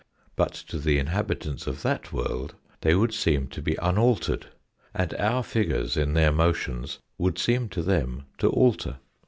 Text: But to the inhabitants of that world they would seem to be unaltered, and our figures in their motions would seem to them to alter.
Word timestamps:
But 0.35 0.53
to 0.69 0.79
the 0.79 0.97
inhabitants 0.97 1.67
of 1.67 1.83
that 1.83 2.11
world 2.11 2.55
they 2.81 2.95
would 2.95 3.13
seem 3.13 3.47
to 3.49 3.61
be 3.61 3.75
unaltered, 3.79 4.47
and 4.95 5.13
our 5.13 5.43
figures 5.43 5.95
in 5.95 6.13
their 6.15 6.31
motions 6.31 6.97
would 7.19 7.37
seem 7.37 7.69
to 7.69 7.83
them 7.83 8.23
to 8.39 8.49
alter. 8.49 8.97